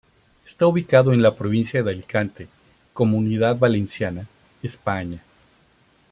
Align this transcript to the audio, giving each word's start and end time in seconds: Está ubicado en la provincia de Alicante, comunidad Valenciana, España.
Está 0.47 0.65
ubicado 0.65 1.13
en 1.13 1.21
la 1.21 1.35
provincia 1.35 1.83
de 1.83 1.91
Alicante, 1.91 2.47
comunidad 2.91 3.55
Valenciana, 3.59 4.25
España. 4.63 5.21